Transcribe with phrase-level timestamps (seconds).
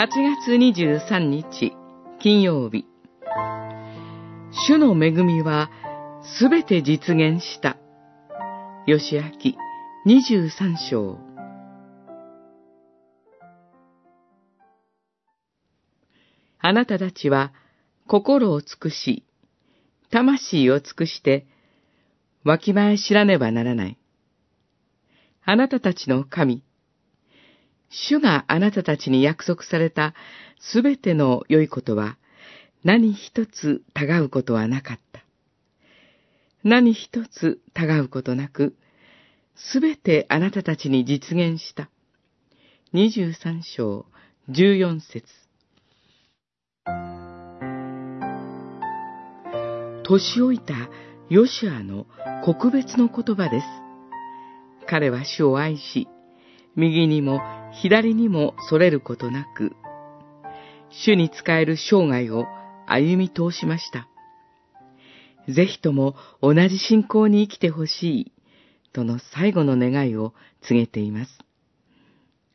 [0.00, 1.74] 8月23日
[2.20, 2.86] 金曜日
[4.50, 5.70] 主の恵みは
[6.38, 7.76] すべて実現した。
[8.86, 9.24] 吉明
[10.06, 11.18] 23章
[16.60, 17.52] あなたたちは
[18.06, 19.26] 心を尽くし、
[20.10, 21.46] 魂を尽くして、
[22.42, 23.98] わきまえ知らねばならない。
[25.44, 26.62] あなたたちの神、
[27.90, 30.14] 主があなたたちに約束された
[30.60, 32.16] すべての良いことは、
[32.84, 35.22] 何一つたがうことはなかった。
[36.62, 38.76] 何一つたがうことなく、
[39.56, 41.90] すべてあなたたちに実現した。
[42.92, 44.06] 二十三章
[44.48, 45.26] 十四節
[50.04, 50.74] 年老いた
[51.28, 52.06] ヨシュアの
[52.44, 53.66] 告別の言葉です。
[54.86, 56.08] 彼は主を愛し、
[56.74, 57.40] 右にも
[57.72, 59.72] 左にも逸れることなく、
[60.90, 62.46] 主に仕える生涯を
[62.86, 64.08] 歩み通しました。
[65.48, 68.32] ぜひとも同じ信仰に生きてほしい、
[68.92, 71.38] との最後の願いを告げています。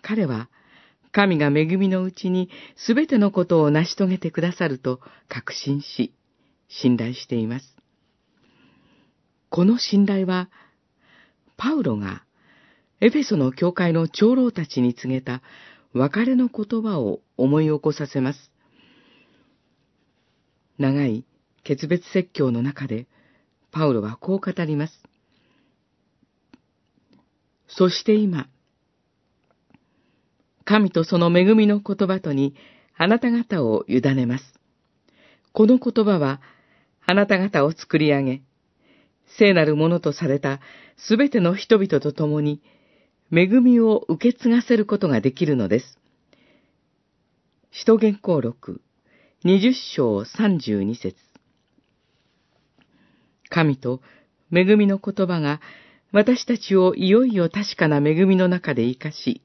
[0.00, 0.48] 彼は、
[1.12, 6.14] 神が恵みのうちにすべてのことを成し遂げてくださると確信し、
[6.68, 7.76] 信頼しています。
[9.50, 10.48] この信頼は、
[11.58, 12.24] パウロが
[13.02, 15.42] エフェソの教会の長老たちに告げた
[15.92, 18.52] 別れの言葉を思い起こさせます。
[20.78, 21.24] 長い
[21.64, 23.08] 決別説教の中で、
[23.72, 25.02] パウロはこう語ります。
[27.66, 28.46] そして今、
[30.64, 32.54] 神とその恵みの言葉とに
[32.96, 34.44] あなた方を委ねます。
[35.50, 36.40] この言葉は、
[37.04, 38.42] あなた方を作り上げ、
[39.26, 40.60] 聖なるものとされた
[40.96, 42.62] すべての人々と共に、
[43.34, 45.98] 恵みを受け継がせることができるのです。
[47.70, 48.82] 使徒言行録、
[49.42, 51.16] 二十章三十二節
[53.48, 54.02] 神と
[54.52, 55.62] 恵みの言葉が
[56.12, 59.40] 私たちをいよいよ確かな恵みの中で生かし、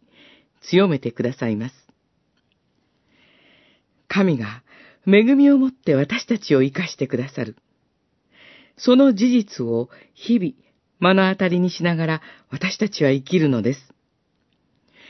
[0.70, 1.76] 強めてくださいます。
[4.10, 4.64] 神が
[5.06, 7.56] 恵みをもって私たちを生かしてくださる。
[8.78, 10.54] その事実を日々
[11.00, 13.94] 目の当たりにしながら私たちは生きるのです。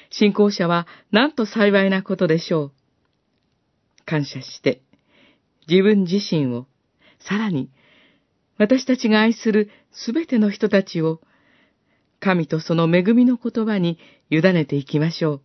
[0.09, 2.71] 信仰者はなんと幸いなことでしょう。
[4.05, 4.81] 感謝して、
[5.67, 6.65] 自分自身を、
[7.19, 7.69] さらに、
[8.57, 11.21] 私たちが愛するすべての人たちを、
[12.19, 13.99] 神とその恵みの言葉に
[14.29, 15.41] 委ねていきましょう。